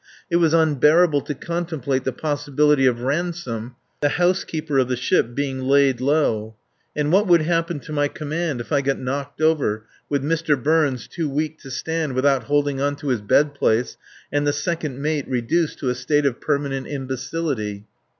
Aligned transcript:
It 0.31 0.37
was 0.37 0.51
unbearable 0.51 1.21
to 1.21 1.35
contemplate 1.35 2.05
the 2.05 2.11
possibility 2.11 2.87
of 2.87 3.01
Ransome, 3.03 3.75
the 4.01 4.09
housekeeper 4.09 4.79
of 4.79 4.87
the 4.87 4.95
ship, 4.95 5.35
being 5.35 5.61
laid 5.61 6.01
low. 6.01 6.55
And 6.95 7.11
what 7.11 7.27
would 7.27 7.43
happen 7.43 7.79
to 7.81 7.91
my 7.93 8.07
command 8.07 8.61
if 8.61 8.71
I 8.71 8.81
got 8.81 8.97
knocked 8.97 9.41
over, 9.41 9.85
with 10.09 10.23
Mr. 10.23 10.59
Burns 10.59 11.07
too 11.07 11.29
weak 11.29 11.59
to 11.59 11.69
stand 11.69 12.13
without 12.15 12.45
holding 12.45 12.81
on 12.81 12.95
to 12.95 13.09
his 13.09 13.21
bed 13.21 13.53
place 13.53 13.95
and 14.31 14.47
the 14.47 14.53
second 14.53 14.99
mate 14.99 15.27
reduced 15.27 15.77
to 15.77 15.89
a 15.91 15.93
state 15.93 16.25
of 16.25 16.41
permanent 16.41 16.87
imbecility? 16.87 17.85